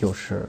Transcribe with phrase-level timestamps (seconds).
[0.00, 0.48] 就是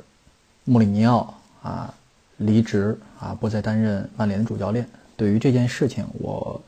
[0.64, 1.94] 穆里尼奥啊
[2.38, 4.88] 离职啊不再担任曼联的主教练。
[5.18, 6.62] 对于这件事情，我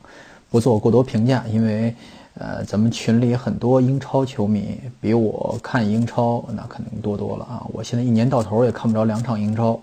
[0.50, 1.94] 不做过多评价，因为
[2.34, 7.66] 呃咱们群里很多英超球迷比我看英超那肯定多多了啊。
[7.72, 9.80] 我现在一年到头也看不着两场英超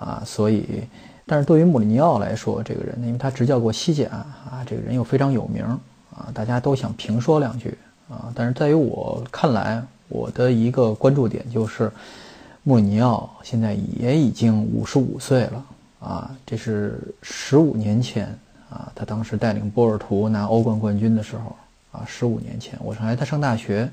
[0.00, 0.82] 啊，所以
[1.26, 5.62] 但是对于穆里尼奥来说，这个人因为他执教过西甲啊，这个人又非常有名
[6.10, 8.32] 啊，大家都想评说两句啊。
[8.34, 9.80] 但是在于我看来。
[10.08, 11.90] 我的一个关注点就是，
[12.62, 15.64] 穆里尼奥现在也已经五十五岁了
[16.00, 18.26] 啊，这是十五年前
[18.70, 21.56] 啊，他当时带领波尔图拿欧冠冠军的时候
[21.92, 23.90] 啊，十五年前我还在上大学，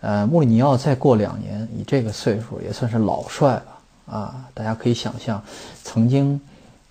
[0.00, 5.42] 呃，穆里尼奥再过两年，以这个岁数也算是老帅了啊，大家可以想象，
[5.82, 6.40] 曾经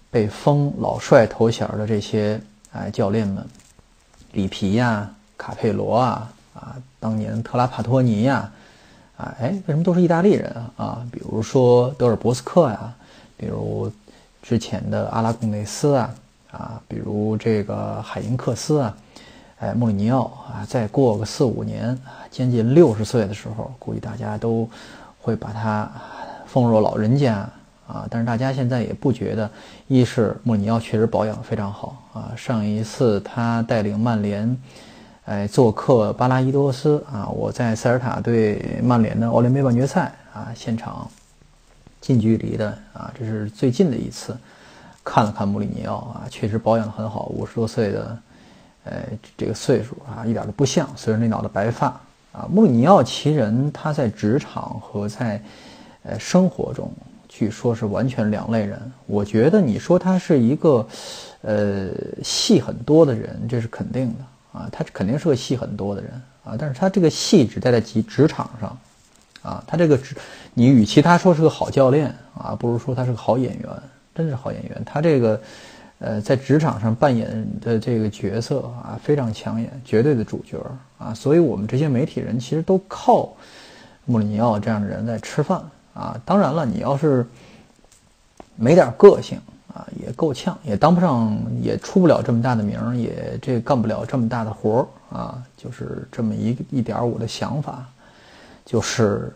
[0.09, 2.39] 被封老帅头衔的这些
[2.71, 3.45] 哎教练们，
[4.33, 6.31] 里皮呀、卡佩罗啊。
[6.57, 8.51] 啊，当年特拉帕托尼呀，
[9.15, 10.73] 啊，哎，为什么都是意大利人啊？
[10.77, 12.91] 啊，比如说德尔博斯克呀，
[13.37, 13.91] 比如
[14.41, 16.09] 之前的阿拉贡内斯啊，
[16.51, 18.97] 啊，比如这个海因克斯啊，
[19.59, 21.95] 哎，穆里尼奥啊，再过个四五年，
[22.31, 24.67] 将近六十岁的时候，估计大家都
[25.21, 25.87] 会把他
[26.47, 27.47] 奉若老人家
[27.87, 28.07] 啊。
[28.09, 29.47] 但是大家现在也不觉得，
[29.87, 34.57] 一是穆里尼奥确实保养非常好啊，上一次他带领曼联。
[35.27, 37.27] 哎，做客巴拉伊多斯啊！
[37.27, 41.05] 我在塞尔塔对曼联的欧联杯半决赛啊，现场
[41.99, 44.37] 近距离的啊，这是最近的一次
[45.03, 48.17] 看了看穆里尼奥啊，确实保养的很好，五十多岁的，
[48.85, 49.03] 呃，
[49.35, 50.87] 这个岁数啊，一点都不像。
[50.95, 51.87] 虽然那脑袋白发
[52.31, 55.43] 啊，穆里尼奥其人，他在职场和在
[56.03, 56.89] 呃生活中，
[57.27, 58.79] 据说是完全两类人。
[59.05, 60.87] 我觉得你说他是一个
[61.41, 61.89] 呃
[62.23, 64.15] 戏很多的人，这是肯定的。
[64.57, 66.11] 啊，他肯定是个戏很多的人
[66.43, 68.77] 啊，但是他这个戏只在在职职场上，
[69.43, 70.15] 啊，他这个职，
[70.55, 73.69] 你与其他说是个好教练啊，不如说他是个好演员，
[74.15, 74.81] 真是好演员。
[74.83, 75.39] 他这个，
[75.99, 80.59] 呃，在职场上扮演的这个角色啊，非常抢眼，绝对的主角
[80.97, 83.31] 啊，所以我们这些媒体人其实都靠
[84.05, 85.61] 穆里尼奥这样的人在吃饭
[85.93, 86.19] 啊。
[86.25, 87.23] 当然了，你要是
[88.55, 89.39] 没点个性。
[89.77, 97.85] 啊，也够呛，也当不上，也出不了这么大的名儿，也这干不了这么大的活儿啊，就是这么一一点我的想法。
[98.65, 99.31] 就是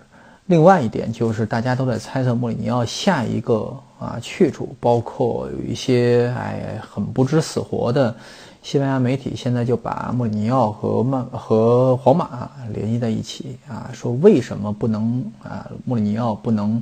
[0.47, 8.16] 另外一点，就是大家都在猜测穆里尼奥下一个啊去处，包括有一些哎很不知死活的
[8.63, 16.81] 西班牙媒体，现在就把穆里尼奥和曼和皇马联系在一起啊，说为什么不能啊穆里尼奥不能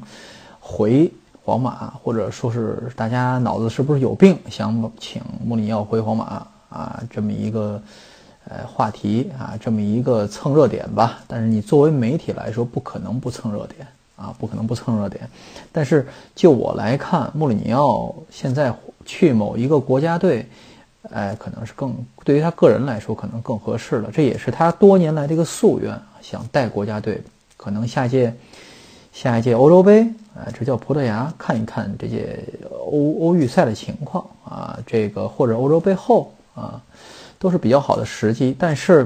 [0.62, 1.12] 回。
[1.44, 7.02] 皇马，或者说是大家脑子是不是有病，想请穆里尼奥回皇马啊？
[7.10, 7.82] 这么一个
[8.48, 11.20] 呃话题啊，这么一个蹭热点吧。
[11.28, 15.28] 但是你作为媒体来说，不可能不蹭热点啊，不可能不蹭热点。
[15.72, 18.72] 但是就我来看，穆里尼奥现在
[19.06, 20.48] 去某一个国家队，
[21.10, 24.12] 哎，可能是更对于他个人来说可能更合适了。
[24.12, 27.24] 这也是他多年来的一个夙愿，想带国家队，
[27.58, 28.32] 可能下届。
[29.22, 30.04] 下一届欧洲杯，
[30.34, 32.42] 啊，执教葡萄牙看一看这届
[32.90, 36.82] 欧欧预赛的情况啊，这个或者欧洲杯后啊，
[37.38, 38.56] 都是比较好的时机。
[38.58, 39.06] 但是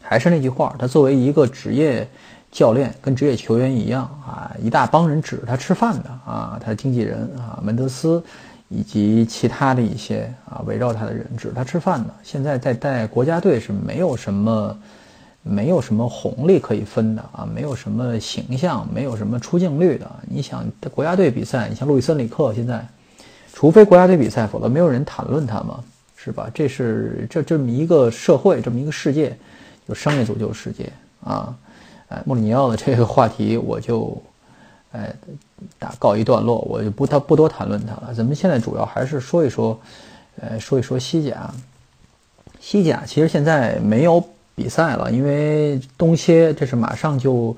[0.00, 2.08] 还是那句话，他作为一个职业
[2.50, 8.24] 教练，跟职业球员一样啊，一大帮人指着他吃饭的啊，他的经纪人啊，门德斯
[8.70, 12.14] 以及其他的一些啊围绕他的人指着他吃饭的。
[12.22, 14.74] 现在在带国家队是没有什么。
[15.48, 20.10] 没有什么红利可以分的啊，没有什么形象，没有什么出镜率的。
[20.28, 20.64] 你想
[20.94, 22.86] 国家队比赛，你像路易森里克现在，
[23.54, 25.82] 除非国家队比赛，否则没有人谈论他嘛，
[26.16, 26.50] 是吧？
[26.52, 29.36] 这是这这么一个社会，这么一个世界，
[29.88, 30.92] 就商业足球世界
[31.24, 31.56] 啊。
[32.08, 34.20] 哎，穆里尼奥的这个话题，我就
[34.92, 35.14] 哎
[35.78, 38.12] 打告一段落，我就不他不多谈论他了。
[38.14, 39.80] 咱们现在主要还是说一说，
[40.40, 41.50] 呃，说一说西甲。
[42.60, 44.22] 西甲其实现在没有。
[44.58, 47.54] 比赛了，因为冬歇，这是马上就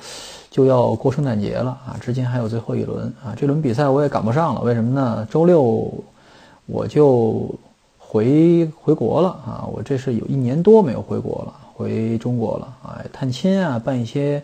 [0.50, 1.96] 就要过圣诞节了啊！
[2.00, 5.26] 之前还有最后一轮啊，这轮比赛我也赶不上了，为什么呢？
[5.30, 5.90] 周六
[6.66, 7.48] 我就
[7.98, 9.64] 回回国了啊！
[9.72, 14.42] 我这是有一年多没有回国了，回中国了啊，探亲啊，办一些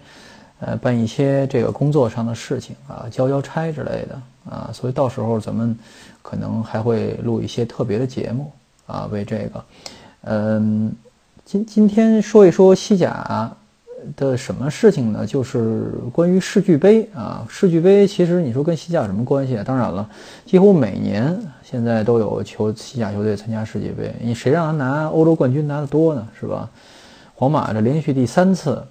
[0.58, 4.18] 呃，办一些这个工作上的事情啊，交交差之类的
[4.50, 5.76] 啊，所以到时候咱们
[6.22, 8.50] 可能还会录一些特别的节目
[8.86, 9.64] 啊，为这个，
[10.22, 10.90] 嗯，
[11.46, 13.54] 今今天说一说西甲
[14.16, 15.24] 的什么事情呢？
[15.24, 19.62] 就是关于世俱杯啊，世俱杯其实你说跟西甲有什么关系啊？
[19.64, 20.10] 当然了，
[20.44, 26.26] 几乎每年现在都有球西甲球队参加世俱杯，你谁让他拿欧洲冠军拿的多呢？
[26.40, 26.68] 是吧？
[27.36, 28.82] 皇马这连续第三次。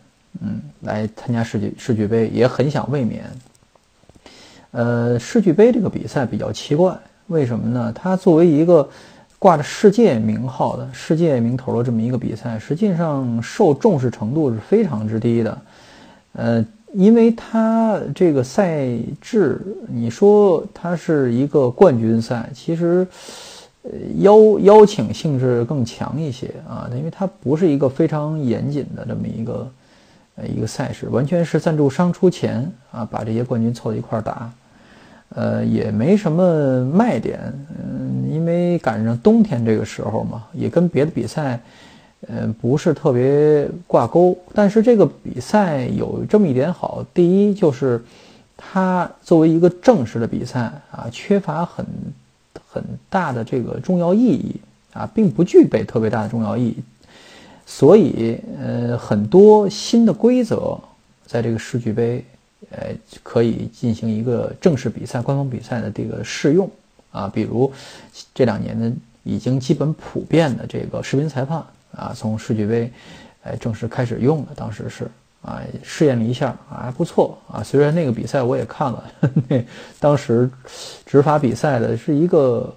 [0.42, 3.26] 嗯，来参加世俱世俱杯也很想卫冕。
[4.72, 6.98] 呃，世俱杯这个比赛比较奇怪，
[7.28, 7.92] 为什么呢？
[7.94, 8.90] 它作为一个
[9.46, 15.62] 挂着世界名号的世界名头的这么一个比赛，实际上受重视程度是非常之低的。
[16.34, 16.66] 呃，
[16.96, 18.88] 因为它这个赛
[19.22, 23.08] 制，你说它是一个冠军赛，其实
[24.18, 29.72] 邀邀请性质更强一些啊，因为它不是一个非常严谨的这么一个。
[30.38, 34.52] 呃，一个赛事完全是赞助商出钱啊，把这些冠军凑在一块打，
[35.30, 37.40] 呃，也没什么卖点，
[38.36, 41.58] 因为赶上冬天这个时候嘛，也跟别的比赛，
[42.28, 44.38] 呃，不是特别挂钩。
[44.54, 48.04] 但是这个比赛有这么一点好，第一就是
[48.58, 50.60] 它作为一个正式的比赛
[50.92, 51.86] 啊，缺乏很
[52.68, 54.56] 很大的这个重要意义
[54.92, 56.78] 啊，并不具备特别大的重要意义。
[57.66, 60.78] 所以，呃，很多新的规则
[61.26, 62.24] 在这个世俱杯，
[62.70, 62.90] 呃，
[63.24, 66.70] 可以进行一个正式比赛、官方比赛的这个试用
[67.16, 67.32] 啊。
[67.34, 67.72] 比如
[68.34, 71.64] 这两年呢，已经基本普遍的这个视频裁判
[71.96, 72.92] 啊，从世俱杯，
[73.44, 74.48] 哎，正式开始用了。
[74.56, 75.10] 当时是
[75.42, 77.64] 啊，试验了一下啊，还不错啊。
[77.64, 79.04] 虽然那个比赛我也看了，
[79.48, 79.64] 那
[80.00, 80.50] 当时
[81.06, 82.76] 执法比赛的是一个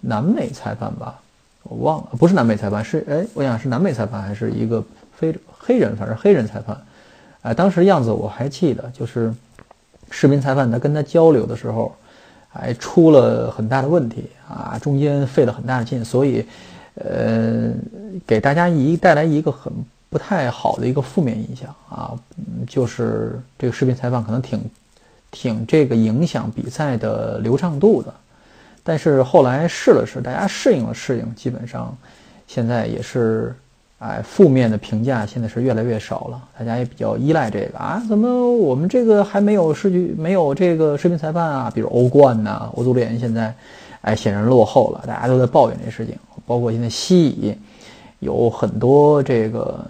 [0.00, 1.20] 南美裁判吧。
[1.64, 4.82] 我忘了，不是南美裁判，是哎，我想是南美裁判还是一个
[5.16, 6.80] 非黑人，反正黑人裁判。
[7.42, 9.34] 哎，当时样子我还记得，就是
[10.10, 11.94] 视频裁判他跟他交流的时候，
[12.48, 16.44] 还出了很大的问题啊，中间费了很大的劲，所以
[16.94, 17.70] 呃，
[18.26, 19.72] 给大家一带来一个很
[20.10, 22.18] 不太好的一个负面印象啊，
[22.66, 24.60] 就是这个视频裁判可能挺
[25.30, 28.12] 挺这个影响比赛的流畅度的。
[28.82, 31.94] 但是后来试了试，大家适应了适应，基本上
[32.46, 33.54] 现在也是，
[33.98, 36.42] 哎，负面的评价现在是越来越少了。
[36.58, 41.72] 大家也比较依赖这个啊，怎么我们这个还没有视剧，没有这个视频裁判啊？
[41.74, 43.54] 比如欧冠呐，欧足联现在，
[44.02, 46.14] 哎，显然落后了，大家都在抱怨这事情。
[46.46, 47.54] 包括现在西乙
[48.20, 49.84] 有很多这个，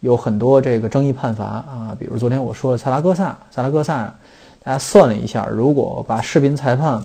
[0.00, 4.12] 有很多这个争议判罚啊，比如昨天我说的萨拉戈萨，萨拉戈萨，
[4.62, 7.02] 大家算了一下，如果把视频裁判。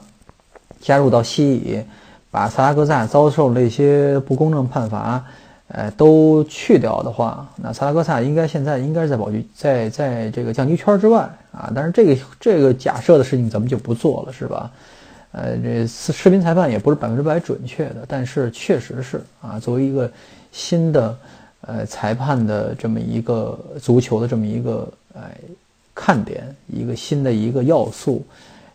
[0.79, 1.81] 加入到西乙，
[2.29, 5.25] 把萨拉戈萨遭受那些不公正判罚，
[5.67, 11.71] 呃，都去掉的话，那萨拉戈萨应该现在应该是在保级，在在这个降级圈之外啊。
[11.75, 14.71] 但是这个这个假设的事情咱们就不做了，是吧？
[15.31, 20.09] 呃，这视频裁判也不是百分之百准确的，但是确实是啊，作为一个
[20.51, 21.17] 新的
[21.61, 25.21] 呃裁判的这么一个足球的这么一个呃
[25.93, 28.25] 看点，一个新的一个要素。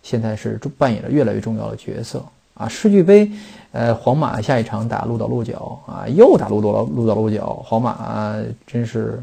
[0.04, 2.20] 现在是扮演着越来越重要的角色
[2.54, 2.66] 啊！
[2.66, 3.30] 世俱杯，
[3.72, 8.36] 呃，皇马下一场打鹿岛鹿角啊，又打鹿岛鹿岛鹿角，皇马
[8.66, 9.22] 真是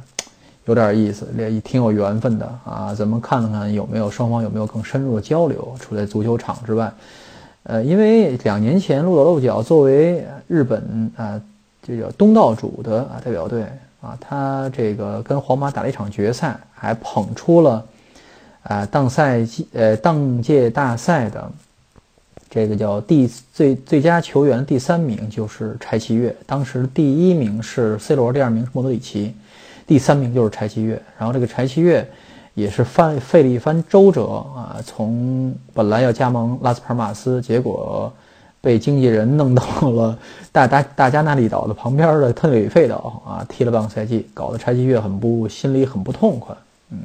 [0.65, 2.93] 有点意思，也挺有缘分的啊！
[2.95, 6.91] 咱们看看有没有双方有没有更深入的交流，除了足球场之外，
[7.63, 11.39] 呃，因为两年前鹿岛鹿角作为日本啊，
[11.83, 13.63] 这叫东道主的啊代表队
[14.01, 17.85] 啊，他这个跟皇马打了一场决赛，还捧出了。
[18.63, 21.49] 啊，当赛季呃，当届大赛的
[22.49, 29.35] 这个叫第最最佳球员第三名就是柴崎岳，当时第一名是 C 罗，第二名是莫德里奇，
[29.85, 30.99] 第三名就是柴崎岳。
[31.17, 32.09] 然后这个柴崎岳
[32.55, 38.11] 也是翻费了一番周折啊，从本来要加盟拉斯帕尔马斯，结果
[38.61, 40.17] 被经纪人弄到了
[40.51, 46.55] 大大大加那利岛的旁边的特里费岛啊，踢了半个赛季，搞得柴崎岳很不心里很不痛快，
[46.89, 46.97] 嗯。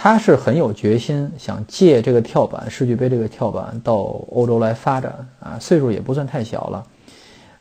[0.00, 3.94] 他是很有决心，想借这个跳板世俱杯这个跳板到
[4.30, 6.86] 欧洲来发展啊，岁数也不算太小了，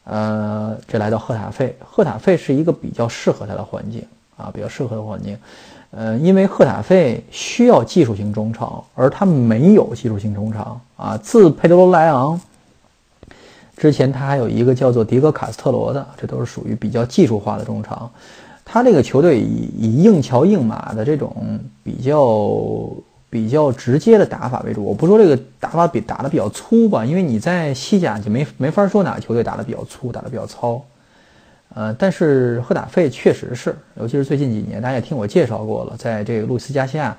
[0.03, 4.05] 呃，这来到赫塔费，赫塔费是一个比较适合他的环境
[4.37, 5.35] 啊，比较适合的环境，
[5.89, 12.39] 呃，因为赫塔费需要技术型中场，而他没有技术型中场啊，自佩德罗莱昂
[13.77, 18.11] 之前，他还有一个叫做迪戈卡斯特罗的，这都是属于比较技术化的中场。
[18.69, 21.33] 他这个球队以以硬桥硬马的这种
[21.83, 22.89] 比较
[23.29, 24.83] 比较直接的打法为主。
[24.83, 30.83] 我不说这个打法比打的比较粗吧，因为你在西甲就没没法说哪个球队打的比较粗，打的比较糙，
[31.73, 37.15] 呃，但是赫塔费确实是，尤其是最近几年，大家也听我介绍过了，在这个路斯加西亚，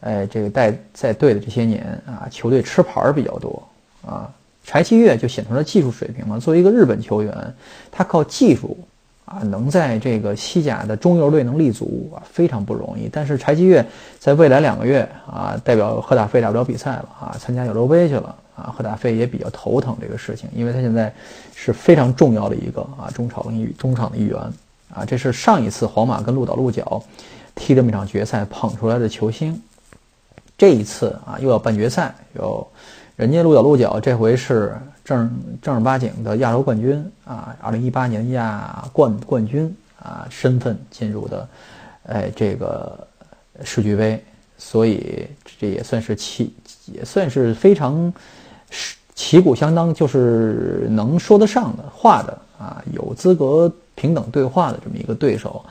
[0.00, 3.62] 哎，这个带在队的这些年啊，球队吃牌比较多
[4.06, 4.32] 啊。
[4.64, 6.38] 柴崎岳就显出了技术水平嘛。
[6.38, 7.54] 作为一个日本球员，
[7.90, 8.76] 他靠技术
[9.28, 13.10] 啊，能在这个西甲的中游队能立足啊，非常不容易。
[13.12, 13.84] 但是柴崎岳
[14.18, 21.12] 在未来两个月啊，代表赫塔费打不了比赛了啊，参加亚洲杯去了啊，赫塔费也比较头疼这个事情，因为他现在
[21.54, 23.44] 是非常重要的一个啊中场
[23.76, 24.40] 中场的一员
[24.94, 27.02] 啊，这是上一次皇马跟鹿岛鹿角
[27.54, 29.60] 踢这么一场决赛捧出来的球星，
[30.56, 32.66] 这一次啊又要半决赛有。
[33.16, 35.30] 人家鹿岛鹿角这回是正
[35.62, 41.48] 正儿八经的亚洲冠军啊，二零一八年亚冠冠军啊身份进入的，
[42.02, 43.08] 哎，这个
[43.64, 44.22] 世俱杯，
[44.58, 45.26] 所以
[45.58, 46.52] 这也算是旗，
[46.92, 48.12] 也算是非常
[49.14, 55.64] 旗鼓相当，就是能说得上的话的啊，有资格平等对话的这么一个对手。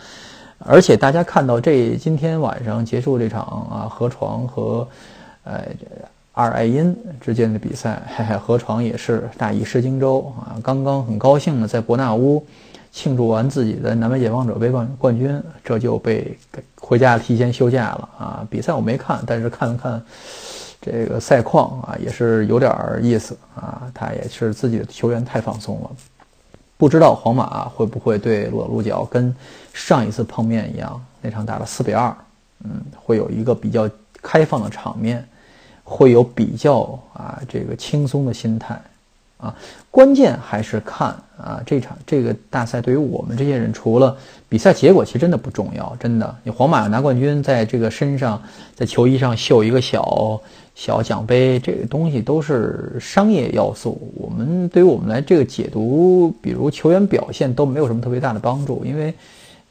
[0.57, 4.87] 而且大家看到这今天晚上结束这场啊，河床和，
[5.43, 5.67] 哎。
[6.37, 10.53] 二爱因之间的比赛，嘿嘿，河床也是大意失荆州啊！
[10.61, 12.45] 刚刚很高兴的在伯纳乌
[12.91, 16.37] 庆祝完自己的南美解放者杯冠冠军，这就被
[16.79, 18.47] 回家提前休假了啊！
[18.51, 19.99] 比赛我没看，但是看了看
[20.79, 23.89] 这个赛况啊，也是有点意思啊！
[23.91, 25.89] 他也是自己的球员太放松了，
[26.77, 29.35] 不知道皇马会不会对鹿鹿角跟
[29.73, 32.15] 上一次碰面一样，那场打了四比二，
[32.63, 33.89] 嗯，会有一个比较
[34.21, 35.27] 开放的场面。
[35.89, 38.77] 会有比较啊，这个轻松的心态，
[39.37, 39.55] 啊，
[39.89, 44.17] 关键还是看啊这场这个大赛对于我们这些人，除了
[44.49, 46.35] 比赛结果，其实真的不重要，真的。
[46.43, 48.41] 你皇马拿冠军，在这个身上，
[48.75, 50.39] 在球衣上绣一个小
[50.75, 53.97] 小奖杯，这个东西都是商业要素。
[54.17, 59.13] 我们对于我们来这个解读，比如球员表现都没有什么特别大的帮助，因为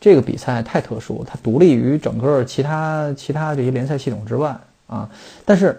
[0.00, 4.56] 这个比赛太特殊，它独立于整个其他其他这些联赛系统之外
[4.86, 5.06] 啊，
[5.44, 5.78] 但是。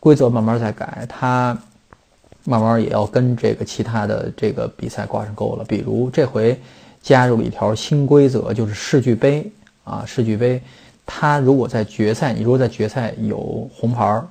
[0.00, 1.56] 规则慢慢在改，它
[2.44, 5.64] 慢慢也要跟这个其他的这个比赛挂上钩了。
[5.64, 6.58] 比如这回
[7.02, 9.50] 加入了一条新规则，就是世俱杯
[9.84, 10.62] 啊，世俱杯，
[11.04, 14.22] 它如果在决赛，你如果在决赛有红牌，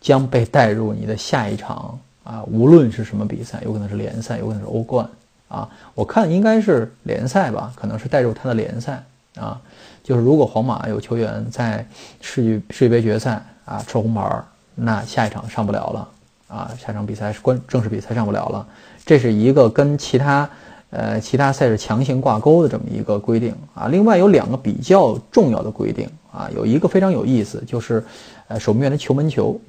[0.00, 5.08] 将被带入你的下一场啊，无论是什么比赛，有可能是联赛，有可能是欧冠
[5.48, 9.02] 啊，我看应该是联赛吧，可能是带入他的联赛
[9.36, 9.60] 啊，
[10.02, 11.84] 就是如果皇马有球员在
[12.20, 14.44] 世俱世俱杯决赛啊吃红牌。
[14.74, 16.08] 那下一场上不了了
[16.48, 16.70] 啊！
[16.78, 18.66] 下场比赛是关正式比赛上不了了，
[19.06, 20.48] 这是一个跟其他
[20.90, 23.86] 呃其他赛事强行挂钩的这么一个规定啊。
[23.86, 28.04] 另外有两个比较重要的规定啊，有一个非常有意思，就是
[28.48, 29.60] 呃守门员的球门球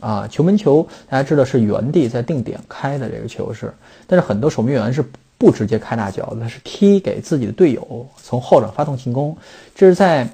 [0.00, 3.72] 啊，球门球大家知道是原地在定点开的这个球是，
[4.06, 5.04] 但是很多守门员是
[5.36, 9.36] 不直接开大脚的，他是踢给自己的队友从后场发动进攻，
[9.74, 10.28] 这是在。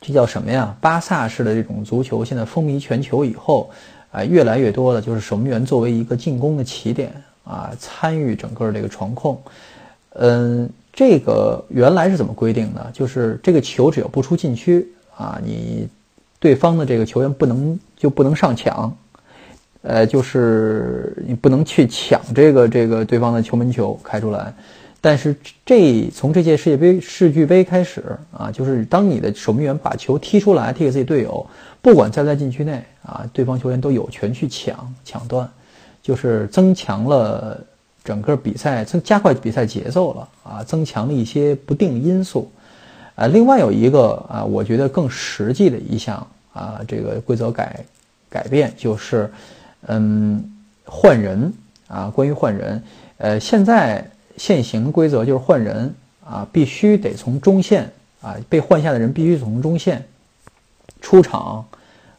[0.00, 0.74] 这叫什么呀？
[0.80, 3.70] 巴萨式的这种足球现在风靡全球以后，
[4.10, 7.12] 啊，越来越多的就是守门员作为一个进攻的起点
[7.44, 9.40] 啊，参与整个这个传控。
[10.14, 12.90] 嗯，这个原来是怎么规定的？
[12.94, 15.86] 就是这个球只要不出禁区啊，你
[16.38, 18.96] 对方的这个球员不能就不能上抢，
[19.82, 24.54] 呃，就是你不能去抢这个这个对方的球门球开出来。
[25.02, 28.04] 但是这从这届世界杯世俱杯开始
[28.36, 31.46] 啊，就是当你的守门员把球踢出来，踢给自己队友，
[31.80, 35.48] 不管在不在禁区内啊，对方球员都有权去抢抢断，
[36.02, 37.58] 就是增强了
[38.04, 42.52] 整个比赛，增加快比赛节奏了啊，增强了一些不定因素。
[43.14, 46.14] 啊，另外有一个啊，我觉得更实际的一项
[46.52, 47.82] 啊，这个规则改
[48.28, 49.32] 改变就是，
[49.86, 50.44] 嗯，
[50.84, 51.50] 换人
[51.88, 52.82] 啊，关于换人，
[53.16, 54.06] 呃，现在。
[54.40, 55.94] 现行规则就是换人
[56.24, 57.92] 啊，必须得从中线
[58.22, 60.02] 啊，被换下的人必须从中线
[61.02, 61.62] 出场，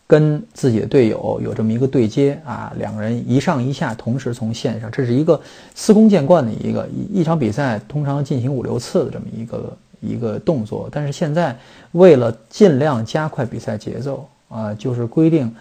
[0.06, 5.42] 跟自己的队友有这么一个对接啊，两个人一上一下同时从线上，这是一个
[5.74, 10.88] 司空见惯的一个一场比赛通常进行五六次的这么一个一个动作。
[10.92, 11.58] 但是现在
[11.94, 15.51] 为了尽量加快比赛节奏啊，就是规定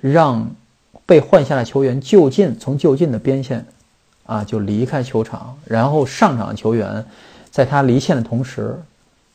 [0.00, 0.48] 让
[1.04, 3.66] 被换下的球员就近从就近的边线。
[4.26, 7.04] 啊，就离开球场，然后上场球员，
[7.50, 8.74] 在他离线的同时，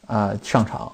[0.08, 0.92] 啊上场，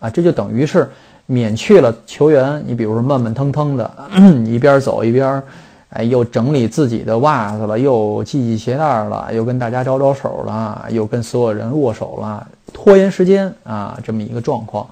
[0.00, 0.90] 啊这就等于是
[1.26, 3.90] 免去了球员，你比如说慢慢腾腾的，
[4.46, 5.42] 一边走一边，
[5.90, 14.88] 哎又整理自己的袜子了，又系系鞋带了，又跟大家招招手了，又跟所有人握手了，拖延时间啊这么一个状况，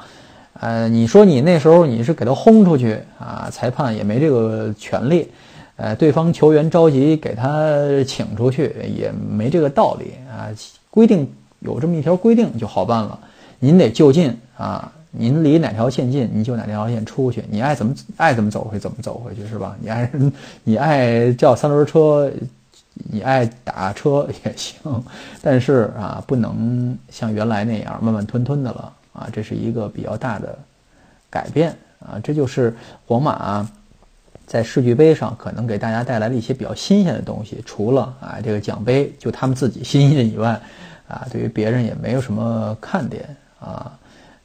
[0.61, 5.31] 呃你说你那时候你是给他轰出去啊，裁判也没这个权利。
[5.77, 7.77] 呃，对方球员着急给他
[8.07, 10.49] 请出去也没这个道理啊。
[10.89, 11.29] 规定
[11.59, 13.19] 有这么一条规定就好办了。
[13.59, 19.77] 您得就近啊，您离哪条线近，你就哪条线出去，你爱怎么爱怎么走回怎么走回去是吧？
[19.81, 20.11] 你爱
[20.63, 22.31] 你爱叫三轮车，
[23.11, 24.77] 你爱打车也行，
[25.43, 30.57] 但是啊，不能像原来那样慢慢吞吞的了啊，这是一个比较大的
[31.29, 32.73] 改变啊，这就是
[33.07, 33.69] 皇马。
[34.47, 40.61] 在世俱杯上可能给大家带来了一些比较新鲜的东西，除了啊这个奖杯就他们自己新鲜以外，
[41.09, 43.25] 啊对于别人也没有什么看点
[43.59, 43.91] 啊。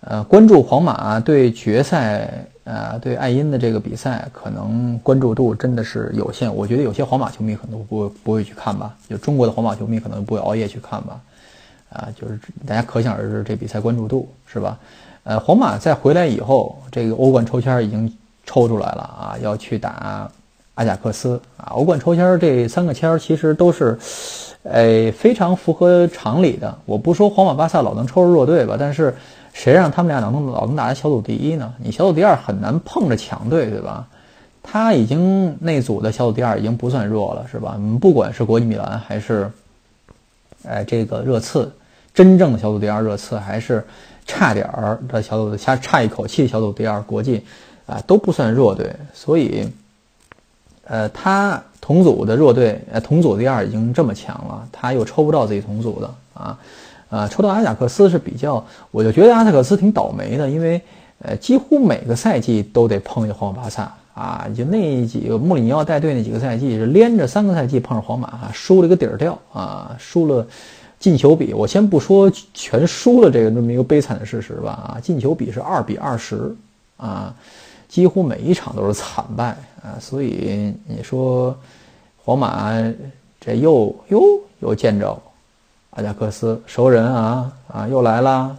[0.01, 2.31] 呃，关注皇马对决赛
[2.63, 6.53] 啊对爱因的这个比赛，可能关注度真的是有限。
[6.55, 11.19] 我觉得有些皇马球迷可能不会不会去看吧，就中国的皇马球迷可能不会熬夜去看吧。
[11.89, 14.79] 啊，就是大家可想而知这比赛关注度是吧？
[15.23, 18.11] 呃，皇马在回来以后，这个欧冠抽签已经。
[18.49, 20.31] 抽出来了啊，要去打
[20.73, 21.69] 阿贾克斯啊！
[21.69, 23.99] 欧冠抽签这三个签儿其实都是，
[24.63, 26.75] 哎，非常符合常理的。
[26.87, 29.15] 我不说皇马、巴萨老能抽着弱队吧，但是
[29.53, 31.75] 谁让他们俩能老能打小组第一呢？
[31.77, 34.07] 你小组第二很难碰着强队，对吧？
[34.63, 37.79] 他已经那组的小组第二已经不算弱了，是吧？
[38.01, 39.51] 不管是国际米兰还是，
[40.67, 41.71] 哎，这个热刺，
[42.15, 43.85] 真正的小组第二热刺，还是
[44.25, 47.45] 差点儿的小组差差一口气小组第二国际。
[47.89, 49.67] 啊，都不算弱队，所以，
[50.85, 56.59] 呃，他同组的弱队，呃，同组第二已经这么强了，他又抽不到自己同组的啊，
[57.09, 60.79] 呃，抽到阿贾克斯是比较，我就觉得阿贾克斯挺倒霉的，因为，
[61.23, 70.45] 呃，几乎每个赛季都得碰一皇马、巴萨啊，就那几个穆里尼奥带队那几个赛季是连着三个赛季碰上皇马，输了个底儿掉啊，输了
[70.99, 76.53] 进球比，我先不说全输了这个这么一个悲惨的事实吧，啊，进球比是二比二十
[76.97, 77.33] 啊。
[77.89, 81.57] 几乎每一场都是惨败啊，所以你说
[82.23, 82.71] 皇马
[83.41, 84.21] 这又又
[84.59, 85.19] 又见着
[85.89, 88.55] 阿贾克斯熟人啊啊又来了，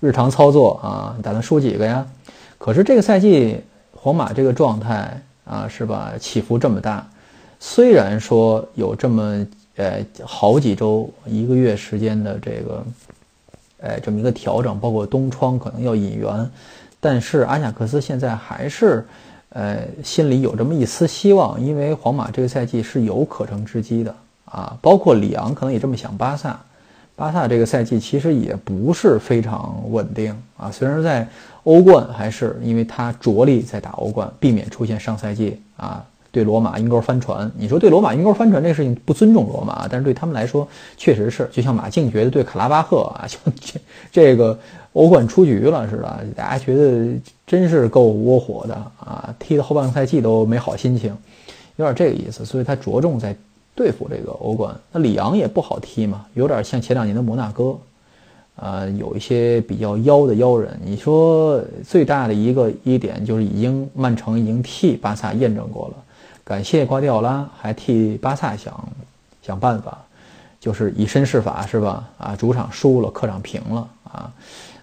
[0.00, 2.04] 日常操作啊，你打算输几个呀？
[2.58, 3.60] 可是这个赛季
[3.94, 7.06] 皇马这个状态啊是吧，起伏这么大，
[7.60, 12.84] 虽然说有这么呃好几周一个月时间的这个
[13.80, 16.50] 哎这么一个调整，包括东窗可能要引援。
[17.00, 19.06] 但是阿贾克斯现在还是，
[19.48, 24.76] 呃，心里有这么一丝希望，因为皇马这个赛季是有可乘之机的啊。
[24.82, 26.16] 包括里昂可能也这么想。
[26.16, 26.60] 巴萨，
[27.16, 30.70] 巴萨这个赛季其实也不是非常稳定啊。
[30.70, 31.26] 虽然在
[31.64, 37.50] 欧冠还是，因为他着力在打欧冠，避免出现上赛季啊对罗马阴沟翻船。
[37.56, 40.66] 你说对罗马阴沟翻船这事情不尊重罗马，但是对他们来说
[40.96, 43.80] 确实是，就像马竞觉得对卡拉巴赫啊， 就这
[44.12, 44.58] 这个。
[44.94, 46.26] 欧冠出局了似的？
[46.34, 47.14] 大家觉得
[47.46, 49.32] 真是够窝火的啊！
[49.38, 51.16] 踢的后半个赛季都没好心情，
[51.76, 52.44] 有点这个意思。
[52.44, 53.32] 所以他着重在
[53.72, 54.74] 对付这个欧冠。
[54.90, 57.78] 那里昂也不好踢嘛，有点像前两年的摩纳哥，
[58.56, 60.76] 呃，有一些比较妖的妖人。
[60.84, 65.94] 你说最大的一个一点就是已经曼城已经替巴萨验证过了，
[66.50, 68.88] 感谢瓜迪奥拉还替巴萨想
[69.40, 69.96] 想办法，
[70.58, 72.08] 就是以身试法是吧？
[72.18, 74.32] 啊，主场输了，客场平了啊。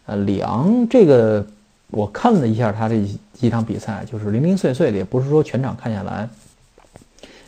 [0.06, 1.46] 呃，里昂这个
[1.92, 6.30] 我看了一下他这几场比赛，就是零零碎碎的，也不是说全场看下来。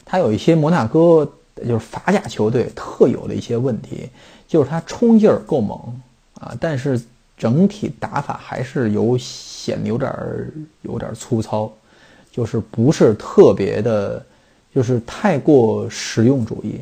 [0.03, 1.25] 他有一些摩纳哥
[1.65, 4.10] 就是法甲球队特有的一些问题，
[4.49, 5.79] 就是他冲劲儿够猛
[6.41, 7.01] 啊，但是
[7.38, 10.51] 整体打法还是有显得有点儿
[10.82, 11.71] 有点粗糙，
[12.39, 14.25] 就是不是特别的，
[14.73, 16.80] 就是太过实用主义，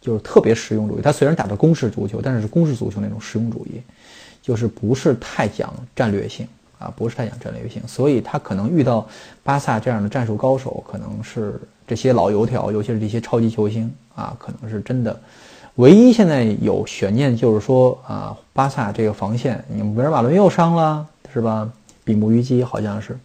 [0.00, 1.02] 就是特别实用主义。
[1.02, 3.80] 他虽然打的攻势足球，但是是攻势足球那种实用主义。
[4.40, 6.46] 就是不是太讲战略性
[6.78, 9.04] 啊，不是太讲战略性，所以他可能遇到
[9.42, 15.20] 巴萨这样的战术高手，可能是这些老油条，尤其是这些超级球星啊，可能是真的。
[15.74, 21.70] 唯一现在有悬念就是说啊，巴萨这个防线，你维尔马伦又伤了，是吧？
[22.02, 23.16] 比目鱼肌好像是，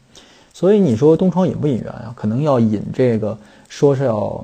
[0.56, 2.14] 所以你说东窗引不引援啊？
[2.16, 3.38] 可能要引这个，
[3.68, 4.42] 说是要。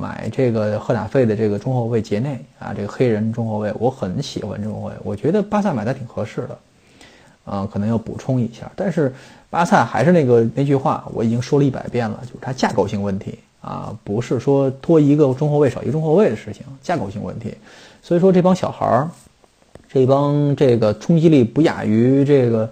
[0.00, 6.58] 买这个赫塔费的这个中后卫杰内啊，这个黑人中后卫，我很喜欢中后卫，我觉得巴萨买的挺合适的，
[7.44, 8.68] 啊，可能要补充一下。
[8.74, 9.14] 但是
[9.50, 17.54] 巴萨还是那个那句话，我已经说了一百遍了，就是它架构性问题啊，不是说多一个中后卫少一个中后卫的事情，架构性问题。
[18.02, 19.08] 所以说这帮小孩儿，
[19.92, 22.70] 这帮这个冲击力不亚于这个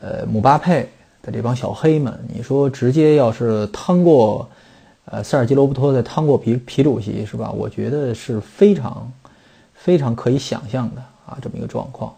[0.00, 0.88] 呃姆巴佩
[1.22, 4.48] 的这帮小黑们，你说直接要是趟过。
[5.04, 7.50] 呃，塞尔吉罗伯托再趟过皮皮主席是吧？
[7.50, 9.12] 我觉得是非常
[9.74, 12.14] 非常可以想象的啊，这么一个状况。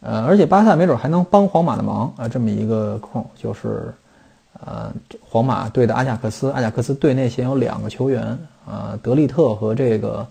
[0.00, 3.94] 呃，而且巴萨没准还能帮皇马的忙啊，这么一个空就是，
[4.66, 10.26] 呃，皇马队的阿贾克斯，阿贾克斯队内现有两个球员啊，德利特和这个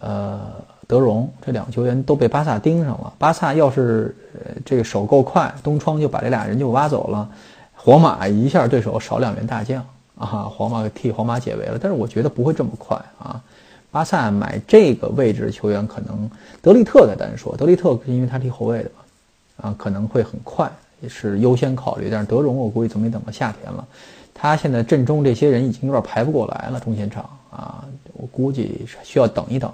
[0.00, 0.42] 呃
[0.86, 3.12] 德容这两个球员都被巴萨盯上了。
[3.18, 7.28] 巴萨要是呃这个手够快，东窗就把这俩人就挖走了。
[7.74, 9.84] 皇马一下对手少两员大将
[10.16, 11.78] 啊，皇马替皇马解围了。
[11.80, 13.42] 但是我觉得不会这么快啊。
[13.90, 16.28] 巴萨买这个位置的球员，可能
[16.60, 20.70] 德利特在单说，德利特是因为他踢后卫的嘛，啊可能会很快，
[21.00, 22.08] 也是优先考虑。
[22.10, 23.86] 但是德容我估计总得等到夏天了。
[24.34, 29.72] 他现在阵中这些人已经有点排不过来了，中前场啊，我估计需要等一等。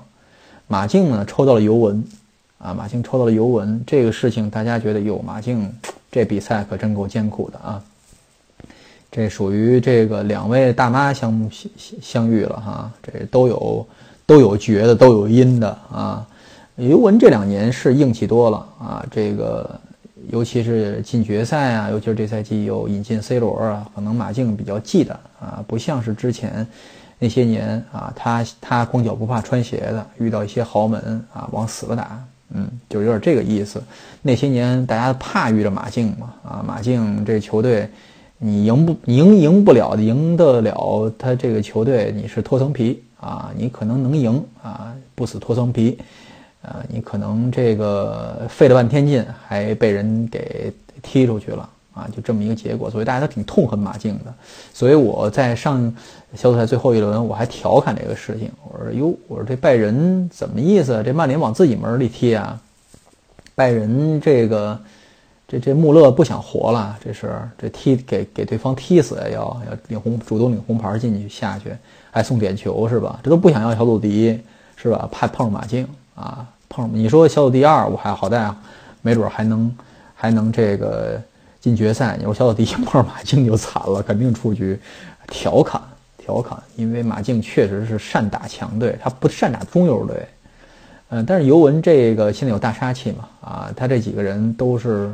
[0.72, 2.02] 马竞呢抽到了尤文，
[2.56, 5.70] 啊，马竞抽到了尤文，这个事情大家觉得哟，马竞
[6.10, 7.82] 这比赛可真够艰苦的啊。
[9.10, 13.86] 这属于这个两位大妈相相相遇了哈，这都有
[14.24, 16.26] 都有绝的，都有阴的啊。
[16.76, 19.78] 尤文这两年是硬气多了啊，这个。
[20.30, 26.64] 尤其是进决赛啊，尤其是这赛季又引进 C 罗啊，可能马竞比较忌惮啊，不像是之前
[27.22, 33.80] 那些年啊，他他光脚不怕穿鞋的，遇到一些豪门啊，往死了打，嗯，就有点这个意思。
[34.22, 37.88] 那些年大家怕遇着马竞嘛，啊，马竞这球队
[38.38, 45.96] 你赢不赢赢不了，赢得了他这个球队你是脱层皮啊，你可能能赢啊，不死脱层皮。
[46.62, 52.08] 啊，你可能这个费了半天劲，还被人给踢出去了啊！
[52.14, 54.34] 就这么一个结果，所以大家都挺痛恨马竞的。
[54.72, 55.94] 所以我在上
[56.34, 61.02] 小组赛最后一轮，我还调侃这个事情，我说：“哟，我说这拜仁怎么意思？
[61.04, 62.60] 这曼联往自己门里踢啊？
[63.54, 64.78] 拜仁这个
[65.46, 69.16] 这这穆勒不想活了，这是这踢给给对方踢死？
[69.32, 71.70] 要要领红主动领红牌进去下去，
[72.10, 73.20] 还送点球是吧？
[73.22, 74.40] 这都不想要小组第一
[74.76, 75.08] 是吧？
[75.12, 78.52] 怕碰上马竞。”啊，碰你说小组第二，我还好歹，
[79.00, 79.74] 没准还能
[80.14, 81.20] 还能这个
[81.62, 82.14] 进决赛。
[82.18, 84.78] 你说小组第一，碰 上马竞就惨了，肯定出局。
[85.28, 85.80] 调侃
[86.18, 90.26] 调侃，因为马竞确实是善打强队，他不善打中游队。
[91.08, 93.28] 嗯，但是尤文这个现在有大杀器嘛？
[93.40, 95.10] 啊，他这几个人都是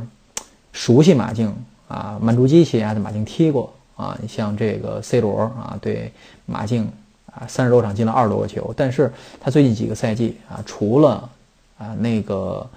[0.73, 1.55] 熟悉马竞
[1.87, 4.17] 啊，曼朱基奇啊，在马竞踢过啊。
[4.21, 6.11] 你像这个 C 罗啊，对
[6.45, 6.91] 马竞。
[7.31, 11.29] 啊，三十多场进了二十多个球，但是他最近几个赛季啊，除了
[11.77, 12.67] 啊那个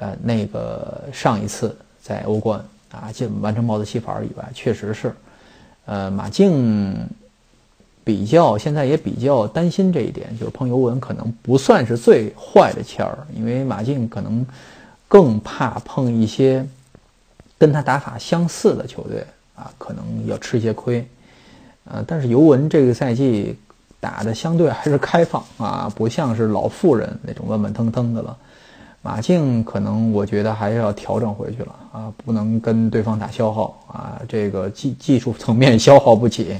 [0.00, 2.62] 呃那个上一次在欧冠
[2.94, 5.12] 啊就完成帽子戏法以外，确实是，
[5.86, 6.94] 呃马竞
[8.04, 14.46] 比较现在也比较担心这一点，就是碰尤文可能不算是最坏的签儿，因为马竞可能
[15.08, 16.66] 更怕碰一些
[17.58, 21.06] 跟他打法相似的球队啊，可能要吃一些亏，
[21.84, 23.56] 呃，但是尤文这个赛季。
[24.00, 28.36] 打的相对还是开放啊，不像是老妇人那种慢慢腾腾的了。
[29.04, 36.56] 马竞可能我觉得还是要调整回去了啊，不能跟对方打消耗啊，这个技技术层面消耗不起，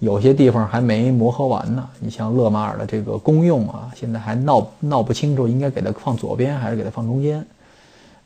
[0.00, 1.88] 有些地方还没磨合完呢。
[1.98, 7.42] 你像勒马尔的这个功用啊，现在还闹闹不清楚，应该给他放左边还是给他放中间，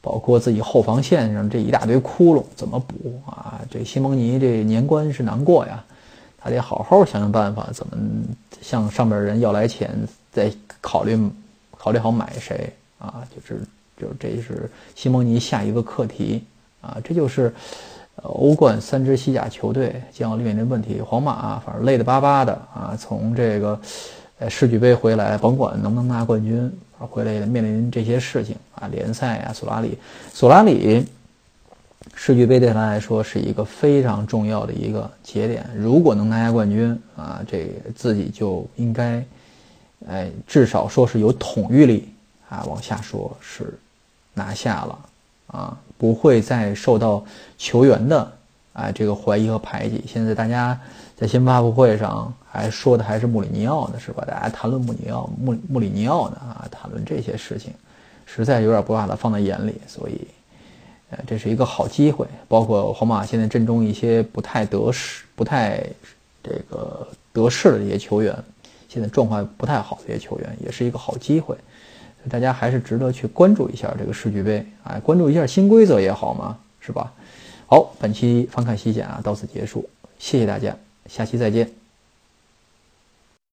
[0.00, 3.60] 包括自己后防线上这一大堆窟窿怎么补啊？
[3.70, 5.80] 这西蒙尼这年关是难过呀。
[6.42, 7.96] 他得好好想想办法，怎么
[8.60, 9.96] 向上边人要来钱，
[10.32, 11.16] 再考虑
[11.78, 13.26] 考虑好买谁啊？
[13.34, 13.60] 就是
[13.96, 16.44] 就是这是西蒙尼下一个课题
[16.80, 16.98] 啊！
[17.02, 17.52] 这就是
[18.22, 21.00] 欧冠三支西甲球队将要面临的问题。
[21.00, 23.80] 皇马反正累得巴巴的啊，从这个
[24.38, 29.98] 呃世俱杯回来，甭管能不能拿冠军，回来面临这些事情啊，联赛啊，索拉里，
[30.32, 31.04] 索拉里。
[32.14, 39.22] 世俱杯对他来说是一个非常重要的一个节点，如果能拿下冠军啊，这自己就应该，
[40.08, 42.08] 哎，至少说是有统御力
[42.50, 42.62] 啊。
[42.68, 43.72] 往下说是
[44.34, 44.98] 拿下了
[45.46, 47.24] 啊，不会再受到
[47.56, 48.30] 球员的
[48.74, 50.04] 啊这个怀疑和排挤。
[50.06, 50.78] 现在大家
[51.16, 54.22] 在新闻发布会上还说的还是穆里尼奥呢，是吧？
[54.26, 57.72] 大家谈论穆里尼奥、穆穆里尼奥呢啊，谈论这些事情，
[58.26, 60.28] 实在有点不把他放在眼里，所以。
[61.12, 65.84] 呃，这是一个好机会，包括皇马现在阵中一些不太得势、不太
[66.40, 68.32] 这个得势的一些球员，
[68.88, 71.56] 现在状况不太好的一些球员，也是一个好机会，
[72.28, 77.12] 大家还是值得去关注一下这个世俱杯，哎，关注一下新规则也好嘛，是吧？
[77.66, 81.79] 好，本期翻看西甲到此结束，谢谢大家，下期再见。